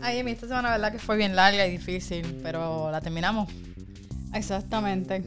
[0.00, 3.48] Ay, Emi, esta semana, verdad que fue bien larga y difícil, pero la terminamos.
[4.34, 5.24] Exactamente.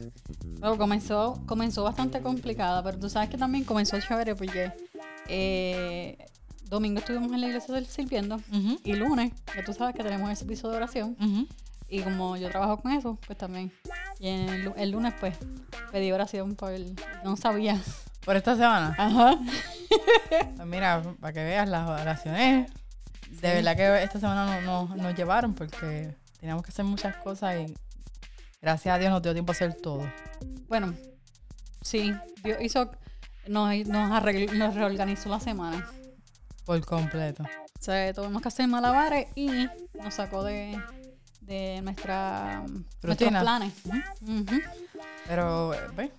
[0.60, 4.72] Luego comenzó, comenzó bastante complicada, pero tú sabes que también comenzó chévere porque
[5.28, 6.18] eh,
[6.64, 10.44] domingo estuvimos en la iglesia sirviendo Ujú, y lunes, que tú sabes que tenemos ese
[10.44, 11.46] piso de oración ujú.
[11.88, 13.70] y como yo trabajo con eso, pues también.
[14.18, 15.36] Y el, el lunes pues
[15.92, 17.80] pedí oración por el, no sabía.
[18.24, 18.94] Por esta semana.
[18.98, 19.38] Ajá.
[20.56, 22.68] Pues mira, para que veas las oraciones.
[23.30, 27.56] De verdad que esta semana no, no- nos llevaron porque teníamos que hacer muchas cosas
[27.68, 27.74] y
[28.62, 30.10] gracias a Dios nos dio tiempo a hacer todo.
[30.68, 30.94] Bueno,
[31.82, 32.90] sí, Dios hizo,
[33.46, 35.86] nos, nos, arregl- nos reorganizó la semana.
[36.64, 37.42] Por completo.
[37.44, 40.80] O sea, tuvimos que hacer malabares y nos sacó de,
[41.42, 42.64] de nuestra,
[43.02, 43.72] nuestros planes.
[45.26, 46.10] Pero, eh, pues,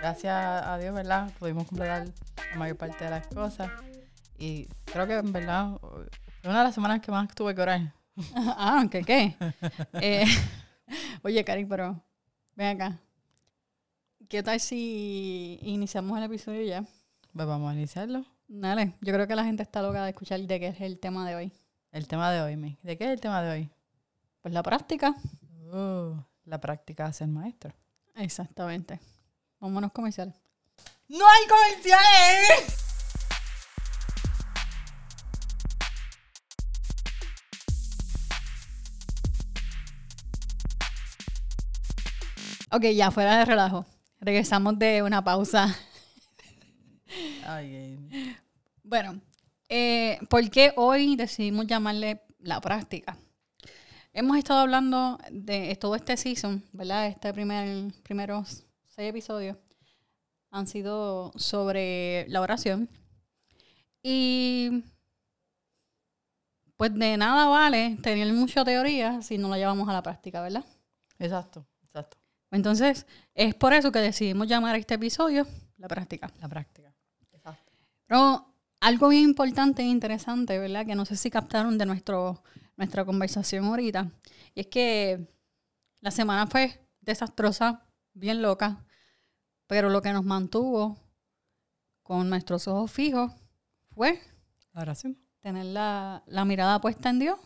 [0.00, 1.30] gracias a Dios, ¿verdad?
[1.38, 2.06] Pudimos completar
[2.52, 3.70] la mayor parte de las cosas.
[4.38, 7.92] Y creo que, en verdad, fue una de las semanas que más tuve que orar.
[8.34, 9.36] Ah, ¿qué qué?
[9.94, 10.24] Eh,
[11.22, 12.02] oye, Cari, pero
[12.54, 12.98] ven acá.
[14.28, 16.84] ¿Qué tal si iniciamos el episodio ya?
[17.34, 18.24] Pues vamos a iniciarlo.
[18.48, 21.28] Dale, yo creo que la gente está loca de escuchar de qué es el tema
[21.28, 21.52] de hoy.
[21.92, 22.78] El tema de hoy, Mi.
[22.82, 23.70] ¿De qué es el tema de hoy?
[24.40, 25.14] Pues la práctica.
[25.72, 27.72] Uh, la práctica de ser maestro.
[28.14, 29.00] Exactamente.
[29.60, 30.34] Vámonos comerciales.
[31.08, 32.85] ¡No hay comerciales!
[42.76, 43.86] Ok, ya fuera de relajo.
[44.20, 45.74] Regresamos de una pausa.
[47.46, 48.36] Ay.
[48.82, 49.18] Bueno,
[49.70, 53.16] eh, ¿por qué hoy decidimos llamarle la práctica?
[54.12, 57.06] Hemos estado hablando de todo este season, ¿verdad?
[57.06, 59.56] Este primer, primeros seis episodios
[60.50, 62.90] han sido sobre la oración.
[64.02, 64.84] Y
[66.76, 70.66] pues de nada vale tener mucha teoría si no la llevamos a la práctica, ¿verdad?
[71.18, 71.66] Exacto.
[72.50, 75.46] Entonces, es por eso que decidimos llamar a este episodio
[75.78, 76.30] la práctica.
[76.40, 76.92] La práctica.
[77.32, 77.72] Exacto.
[78.06, 80.86] Pero algo bien importante e interesante, ¿verdad?
[80.86, 82.42] Que no sé si captaron de nuestro,
[82.76, 84.10] nuestra conversación ahorita.
[84.54, 85.26] Y es que
[86.00, 87.84] la semana fue desastrosa,
[88.14, 88.84] bien loca,
[89.66, 90.96] pero lo que nos mantuvo
[92.02, 93.32] con nuestros ojos fijos
[93.90, 94.20] fue
[94.72, 95.18] La oración.
[95.40, 97.38] tener la, la mirada puesta en Dios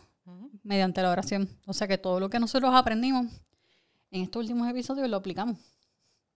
[0.63, 1.49] mediante la oración.
[1.67, 3.27] O sea que todo lo que nosotros aprendimos
[4.11, 5.59] en estos últimos episodios lo aplicamos.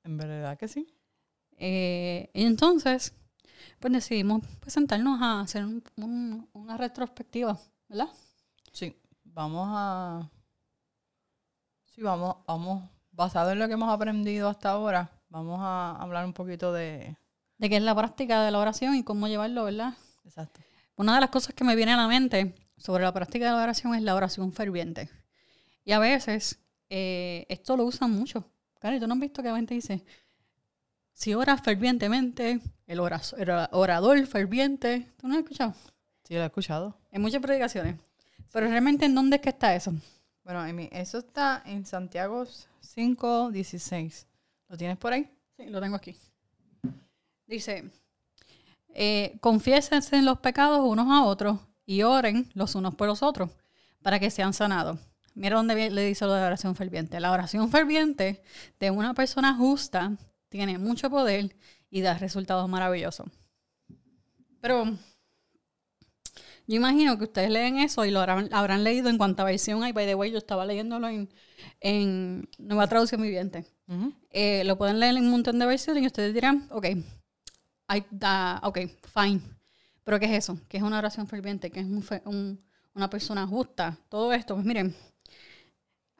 [0.04, 0.86] En verdad que sí.
[1.56, 3.14] Eh, y entonces,
[3.80, 7.58] pues decidimos pues, sentarnos a hacer un- un- una retrospectiva,
[7.88, 8.08] ¿verdad?
[8.72, 8.96] Sí.
[9.24, 10.30] Vamos a.
[11.86, 12.88] Sí, vamos, vamos.
[13.12, 17.16] Basado en lo que hemos aprendido hasta ahora, vamos a hablar un poquito de.
[17.58, 19.94] De qué es la práctica de la oración y cómo llevarlo, ¿verdad?
[20.24, 20.60] Exacto.
[20.96, 23.62] Una de las cosas que me viene a la mente sobre la práctica de la
[23.62, 25.08] oración es la oración ferviente.
[25.84, 26.58] Y a veces
[26.88, 28.44] eh, esto lo usan mucho.
[28.78, 30.04] Cari, ¿tú no has visto que la gente dice,
[31.12, 35.12] si oras fervientemente, el, orador ferviente?
[35.16, 35.74] ¿Tú no has escuchado?
[36.24, 36.98] Sí, lo he escuchado.
[37.10, 37.96] En muchas predicaciones.
[38.52, 39.92] Pero realmente, ¿en dónde es que está eso?
[40.44, 42.44] Bueno, Amy, eso está en Santiago
[42.80, 44.26] 5, 16.
[44.68, 45.28] ¿Lo tienes por ahí?
[45.56, 46.16] Sí, lo tengo aquí.
[47.46, 47.90] Dice,
[48.88, 53.50] eh, confiésense en los pecados unos a otros y oren los unos por los otros
[54.02, 54.98] para que sean sanados.
[55.34, 57.18] Mira dónde le dice lo de la oración ferviente.
[57.20, 58.42] La oración ferviente
[58.78, 60.16] de una persona justa
[60.48, 61.56] tiene mucho poder
[61.90, 63.26] y da resultados maravillosos.
[64.60, 64.84] Pero
[66.66, 69.92] yo imagino que ustedes leen eso y lo habrán, habrán leído en cuanta versión hay.
[69.92, 71.28] By the way, yo estaba leyéndolo en,
[71.80, 73.66] en Nueva Traducción Viviente.
[74.30, 78.60] Eh, lo pueden leer en un montón de versiones y ustedes dirán, ok, I- da-
[78.62, 78.78] ok,
[79.12, 79.40] fine.
[80.04, 80.58] Pero ¿qué es eso?
[80.68, 81.70] ¿Qué es una oración ferviente?
[81.70, 82.58] ¿Qué es un fe- un-
[82.94, 83.98] una persona justa?
[84.08, 84.94] Todo esto, pues miren,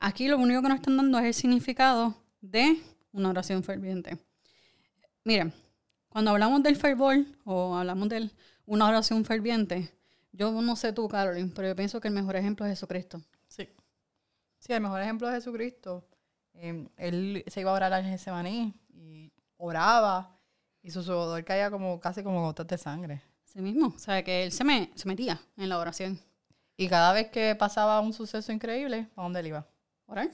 [0.05, 2.79] aquí lo único que nos están dando es el significado de
[3.13, 4.19] una oración ferviente.
[5.25, 5.53] Miren,
[6.11, 8.31] cuando hablamos del fervor o hablamos de
[8.67, 9.91] una oración ferviente,
[10.33, 13.23] yo no sé tú, Carolyn, pero yo pienso que el mejor ejemplo es Jesucristo.
[13.49, 13.67] Sí.
[14.59, 16.05] Sí, el mejor ejemplo es Jesucristo.
[16.53, 20.37] Eh, él se iba a orar al Getsemaní y oraba
[20.83, 23.23] y su sudor caía como casi como gotas de sangre.
[23.43, 26.21] Así mismo, o sea, que él se, me, se metía en la oración.
[26.77, 29.67] Y cada vez que pasaba un suceso increíble, ¿a dónde él iba?
[30.07, 30.31] ¿Orar?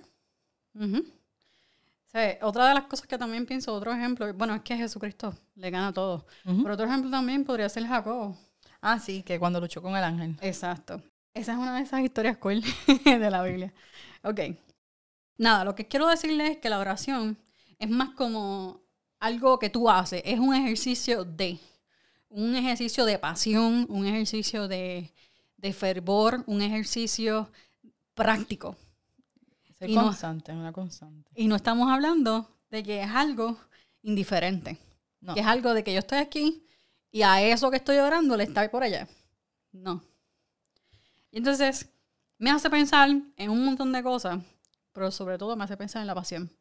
[0.74, 5.34] O sea, otra de las cosas que también pienso, otro ejemplo, bueno, es que Jesucristo
[5.54, 6.26] le gana todo.
[6.44, 8.34] Pero otro ejemplo también podría ser Jacob.
[8.80, 10.36] Ah, sí, que cuando luchó con el ángel.
[10.40, 11.02] Exacto.
[11.34, 12.62] Esa es una de esas historias cool
[13.04, 13.72] de la Biblia.
[14.22, 14.40] Ok.
[15.38, 17.38] Nada, lo que quiero decirles es que la oración
[17.78, 18.82] es más como
[19.20, 21.58] algo que tú haces, es un ejercicio de,
[22.28, 25.12] un ejercicio de pasión, un ejercicio de,
[25.56, 27.50] de fervor, un ejercicio
[28.14, 28.76] práctico.
[29.80, 31.30] Ser Y no- constante, una constante.
[31.34, 33.58] Y no estamos hablando de que es algo
[34.02, 34.78] indiferente.
[35.22, 35.32] No.
[35.32, 36.66] Que es algo de que yo estoy aquí
[37.10, 39.08] y a eso que estoy orando le está por allá.
[39.72, 40.04] No.
[41.30, 41.88] Y entonces
[42.36, 44.44] me hace pensar en un montón de cosas,
[44.92, 46.52] pero sobre todo me hace pensar en la pasión.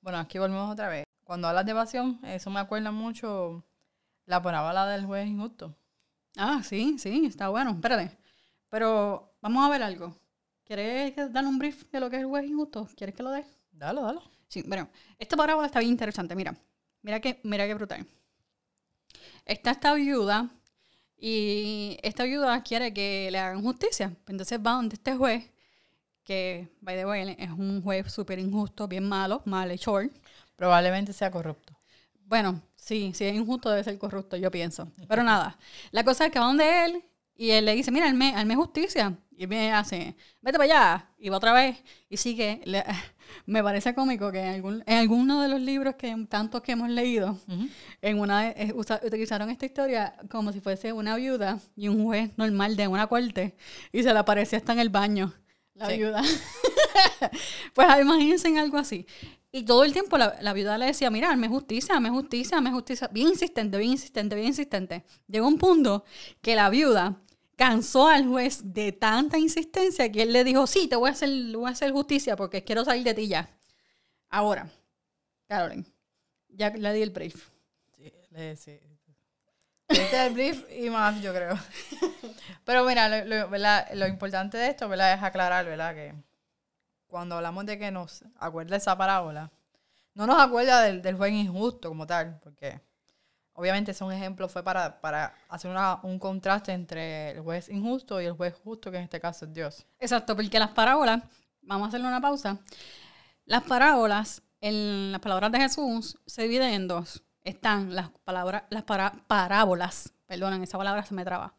[0.00, 1.04] Bueno, aquí volvemos otra vez.
[1.24, 3.64] Cuando hablas de pasión, eso me acuerda mucho
[4.26, 5.74] la parábola del juez injusto.
[6.36, 7.72] Ah, sí, sí, está bueno.
[7.72, 8.16] Espérate.
[8.68, 10.16] Pero vamos a ver algo.
[10.64, 12.88] ¿Quieres dar un brief de lo que es el juez injusto?
[12.96, 13.44] ¿Quieres que lo dé?
[13.72, 14.22] Dalo, dalo.
[14.48, 14.88] Sí, bueno,
[15.18, 16.34] esta parábola está bien interesante.
[16.34, 16.56] Mira,
[17.02, 18.06] mira que, mira qué brutal.
[19.44, 20.50] Está esta viuda
[21.16, 24.16] y esta viuda quiere que le hagan justicia.
[24.26, 25.50] Entonces va donde este juez,
[26.24, 30.10] que, by the way, es un juez súper injusto, bien malo, malhechor.
[30.56, 31.76] Probablemente sea corrupto.
[32.26, 34.88] Bueno, sí, si es injusto debe ser corrupto, yo pienso.
[35.08, 35.58] Pero nada,
[35.90, 37.04] la cosa es que va donde él
[37.36, 39.16] y él le dice, mira, hazme, hazme justicia.
[39.36, 41.08] Y él me hace, vete para allá.
[41.18, 42.60] Y va otra vez y sigue.
[42.64, 42.84] Le-
[43.46, 46.88] me parece cómico que en, algún, en alguno de los libros que tantos que hemos
[46.88, 47.36] leído,
[48.00, 52.04] en una de- eh, usa- utilizaron esta historia como si fuese una viuda y un
[52.04, 53.56] juez normal de una corte
[53.92, 55.34] y se le aparecía hasta en el baño
[55.74, 55.96] la Sí.
[55.96, 56.22] viuda.
[57.74, 59.06] pues imagínense en algo así.
[59.56, 63.06] Y todo el tiempo la, viuda le decía, mira, hazme justicia, hazme justicia, hazme justicia.
[63.12, 65.04] Bien insistente, bien insistente, bien insistente.
[65.28, 66.04] Llegó un punto
[66.42, 67.22] que la viuda
[67.54, 71.30] cansó al juez de tanta insistencia que él le dijo, sí, te voy a hacer,
[71.56, 73.48] voy a hacer justicia porque quiero salir de ti ya.
[74.28, 74.68] Ahora,
[75.46, 75.86] Carolyn,
[76.48, 77.48] ya le di el brief.
[77.96, 78.80] Sí, le, sí.
[79.86, 81.56] Este es el brief y más, yo creo.
[82.64, 85.14] Pero mira, lo importante de esto ¿verdad?
[85.14, 85.94] es aclarar, ¿verdad?
[85.94, 86.12] Que
[87.14, 89.48] cuando hablamos de que nos acuerda esa parábola,
[90.14, 92.80] no nos acuerda del, del juez injusto como tal, porque
[93.52, 98.20] obviamente ese un ejemplo fue para, para hacer una- un contraste entre el juez injusto
[98.20, 99.86] y el juez justo, que en este caso es Dios.
[100.00, 101.22] Exacto, porque las parábolas,
[101.62, 102.58] vamos a hacerle una pausa.
[103.44, 107.22] Las parábolas, en las palabras de Jesús, se dividen en dos.
[107.44, 111.54] Están las palabras, las para- parábolas, perdonen, esa palabra se me traba.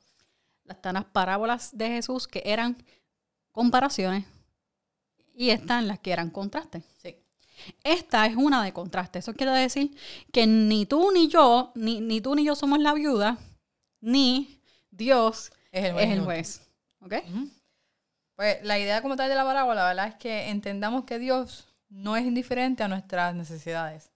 [0.67, 2.75] Están las parábolas de Jesús que eran
[3.53, 4.25] comparaciones
[5.35, 6.83] y están las que eran contrastes.
[7.01, 7.15] Sí.
[7.83, 9.19] Esta es una de contraste.
[9.19, 9.95] Eso quiere decir
[10.31, 13.37] que ni tú ni yo, ni, ni tú ni yo somos la viuda,
[14.01, 14.61] ni
[14.91, 16.05] Dios Es el juez.
[16.05, 16.61] es el juez.
[17.01, 17.13] ¿Ok?
[18.35, 20.07] Pues la idea como tal de la parábola, ¿verdad?
[20.09, 24.11] Es que entendamos que Dios no es indiferente a nuestras necesidades.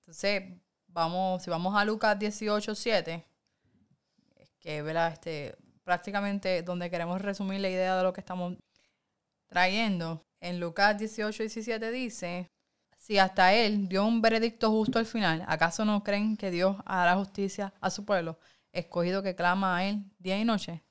[0.00, 0.42] Entonces,
[0.88, 3.24] vamos, si vamos a Lucas 18, 7,
[4.36, 5.12] es que, ¿verdad?
[5.12, 8.54] Este, prácticamente donde queremos resumir la idea de lo que estamos
[9.46, 12.50] trayendo, en Lucas 18, 17 dice,
[12.96, 17.16] si hasta él dio un veredicto justo al final, ¿acaso no creen que Dios hará
[17.16, 18.38] justicia a su pueblo,
[18.72, 20.82] escogido que clama a él día y noche?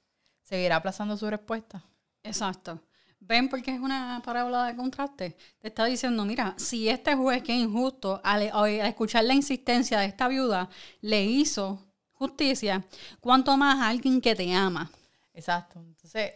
[0.41, 1.83] ¿Seguirá aplazando su respuesta?
[2.23, 2.81] Exacto.
[3.19, 5.35] ¿Ven porque es una parábola de contraste?
[5.59, 9.99] Te está diciendo, mira, si este juez que es injusto, al, al escuchar la insistencia
[9.99, 10.69] de esta viuda,
[11.01, 12.85] le hizo justicia,
[13.19, 14.91] ¿cuánto más a alguien que te ama?
[15.33, 15.79] Exacto.
[15.79, 16.33] Entonces,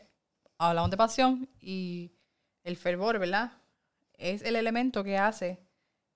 [0.58, 2.12] hablamos de pasión y
[2.64, 3.52] el fervor, ¿verdad?
[4.18, 5.60] Es el elemento que hace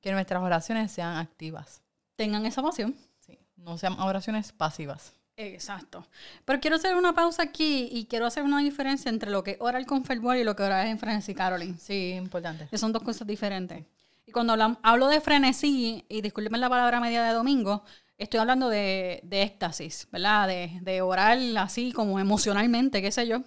[0.01, 1.81] que nuestras oraciones sean activas.
[2.15, 2.95] Tengan esa pasión.
[3.19, 5.13] Sí, no sean oraciones pasivas.
[5.37, 6.05] Exacto.
[6.45, 9.85] Pero quiero hacer una pausa aquí y quiero hacer una diferencia entre lo que orar
[9.85, 11.77] con fervor y lo que orar en frenesí, Caroline.
[11.79, 12.67] Sí, importante.
[12.69, 13.83] que son dos cosas diferentes.
[14.25, 17.83] Y cuando hablo de frenesí, y disculpen la palabra media de domingo,
[18.17, 20.47] estoy hablando de, de éxtasis, ¿verdad?
[20.47, 23.41] De, de orar así como emocionalmente, qué sé yo.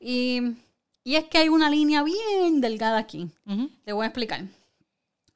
[0.00, 0.56] Y,
[1.04, 3.30] y es que hay una línea bien delgada aquí.
[3.84, 4.44] Te voy a explicar.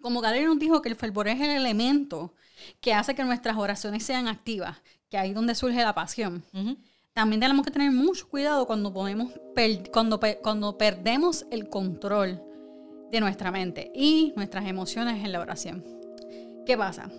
[0.01, 2.33] Como Galera nos dijo que el fervor es el elemento
[2.81, 4.79] que hace que nuestras oraciones sean activas,
[5.11, 6.45] que ahí es donde surge la pasión.
[7.13, 12.43] También tenemos que tener mucho cuidado cuando, podemos per- cuando, cuando perdemos el control
[13.11, 15.85] de nuestra mente y nuestras emociones en la oración.
[16.67, 17.11] ¿Qué pasa?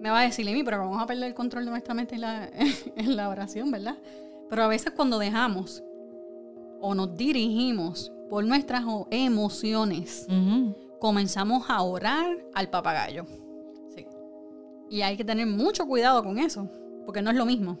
[0.00, 2.22] Me va a decir, Emi, pero vamos a perder el control de nuestra mente en
[2.22, 2.48] la,
[2.96, 3.96] en la oración, ¿verdad?
[4.48, 5.82] Pero a veces cuando dejamos
[6.82, 10.26] o nos dirigimos por nuestras emociones,
[10.98, 13.24] comenzamos a orar al papagayo.
[13.94, 14.06] Sí.
[14.90, 16.68] Y hay que tener mucho cuidado con eso,
[17.06, 17.78] porque no es lo mismo.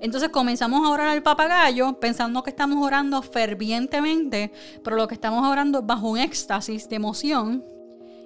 [0.00, 4.50] Entonces comenzamos a orar al papagayo pensando que estamos orando fervientemente,
[4.82, 7.64] pero lo que estamos orando es bajo un éxtasis de emoción.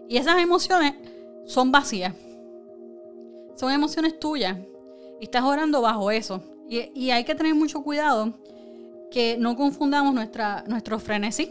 [0.09, 0.95] Y esas emociones
[1.45, 2.15] son vacías.
[3.55, 4.57] Son emociones tuyas.
[5.21, 6.43] Y estás orando bajo eso.
[6.69, 8.33] Y, y hay que tener mucho cuidado
[9.11, 11.51] que no confundamos nuestra, nuestro frenesí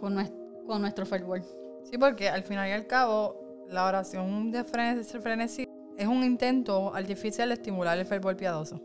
[0.00, 0.32] con, nues-
[0.66, 1.42] con nuestro fervor.
[1.84, 6.94] Sí, porque al final y al cabo, la oración de frenesí, frenesí es un intento
[6.94, 8.80] artificial de estimular el fervor piadoso.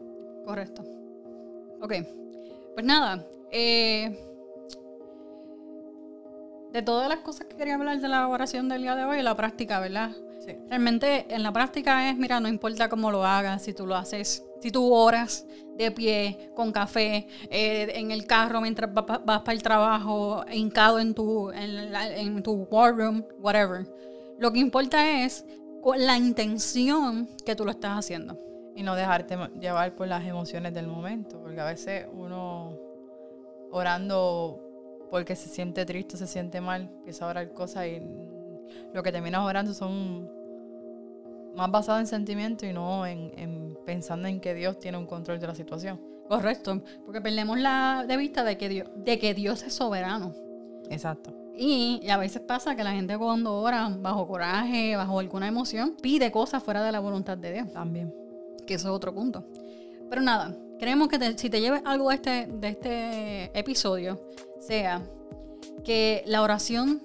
[0.45, 0.83] Correcto.
[1.81, 1.93] Ok.
[2.73, 3.25] Pues nada.
[3.51, 4.27] eh,
[6.71, 9.35] de todas las cosas que quería hablar de la oración del día de hoy, la
[9.35, 10.11] práctica, ¿verdad?
[10.39, 10.55] Sí.
[10.69, 14.43] Realmente en la práctica es, mira, no importa cómo lo hagas, si tú lo haces,
[14.61, 19.39] si tú oras de pie, con café, eh, en el carro mientras va- va- vas
[19.41, 23.85] para el trabajo, hincado en tu, en, tu war room, whatever.
[24.37, 25.45] Lo que importa es
[25.97, 28.37] la intención que tú lo estás haciendo.
[28.75, 32.77] Y no dejarte llevar por las emociones del momento, porque a veces uno
[33.71, 34.59] orando
[35.09, 38.01] porque se siente triste, se siente mal, empieza a orar cosas y
[38.93, 40.29] lo que terminas orando son
[41.55, 45.39] más basados en sentimientos y no en, en pensando en que Dios tiene un control
[45.39, 45.99] de la situación.
[46.27, 50.33] Correcto, porque perdemos la de vista de que Dios, de que Dios es soberano.
[50.89, 51.33] Exacto.
[51.57, 56.31] Y a veces pasa que la gente cuando ora bajo coraje, bajo alguna emoción, pide
[56.31, 57.71] cosas fuera de la voluntad de Dios.
[57.73, 58.13] También.
[58.65, 59.43] que eso es otro punto.
[60.09, 64.19] Pero nada, queremos que te- si te lleves algo de este, de este episodio,
[64.59, 65.01] sea
[65.83, 67.01] que la oración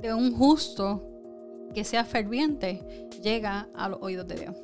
[0.00, 1.02] de un justo
[1.74, 4.54] que sea ferviente llega a los oídos de Dios.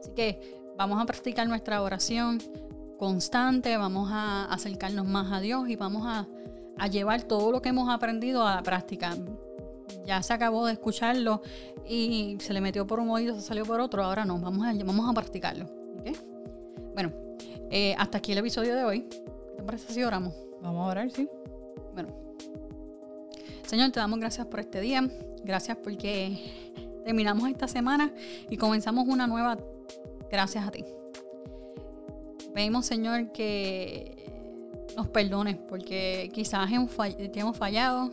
[0.00, 2.40] Así que vamos a practicar nuestra oración
[2.98, 6.26] constante, vamos a acercarnos más a Dios y vamos a,
[6.76, 9.16] a llevar todo lo que hemos aprendido a la práctica.
[10.06, 11.42] Ya se acabó de escucharlo
[11.88, 14.72] y se le metió por un oído, se salió por otro, ahora no, vamos a,
[14.84, 15.66] vamos a practicarlo.
[16.94, 17.12] Bueno,
[17.70, 19.00] eh, hasta aquí el episodio de hoy.
[19.02, 20.34] ¿Qué te parece si oramos?
[20.60, 21.28] Vamos a orar, sí.
[21.92, 22.27] Bueno,
[23.68, 25.06] Señor, te damos gracias por este día.
[25.44, 26.38] Gracias porque
[27.04, 28.10] terminamos esta semana
[28.48, 29.58] y comenzamos una nueva
[30.30, 30.86] gracias a ti.
[32.54, 34.16] Pedimos, Señor, que
[34.96, 38.10] nos perdones porque quizás te hemos fallado,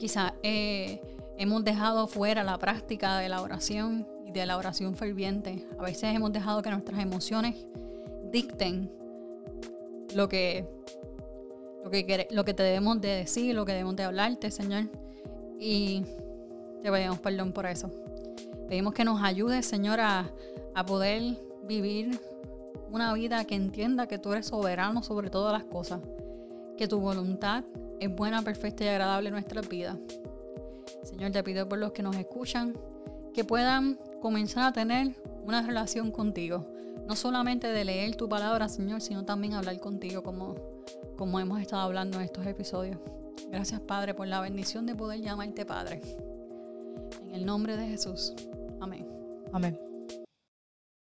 [0.00, 1.00] quizás eh,
[1.38, 5.64] hemos dejado fuera la práctica de la oración y de la oración ferviente.
[5.78, 7.54] A veces hemos dejado que nuestras emociones
[8.32, 8.90] dicten
[10.12, 10.68] lo que
[11.86, 14.84] lo que, te debemos de decir, lo que debemos de hablarte, Señor.
[15.60, 16.02] Y
[16.82, 17.90] te pedimos perdón por eso.
[18.68, 20.28] Pedimos que nos ayudes, Señor, a,
[20.74, 21.22] a poder
[21.68, 22.20] vivir
[22.90, 26.00] una vida que entienda que tú eres soberano sobre todas las cosas,
[26.76, 27.62] que tu voluntad
[28.00, 29.96] es buena, perfecta y agradable en nuestra vida.
[31.04, 32.74] Señor, te pido por los que nos escuchan,
[33.32, 35.14] que puedan comenzar a tener
[35.44, 36.64] una relación contigo.
[37.06, 40.56] No solamente de leer tu palabra, Señor, sino también hablar contigo como,
[41.16, 42.98] como hemos estado hablando en estos episodios.
[43.50, 46.00] Gracias, Padre, por la bendición de poder llamarte Padre.
[47.22, 48.34] En el nombre de Jesús.
[48.80, 49.06] Amén.
[49.52, 49.85] Amén.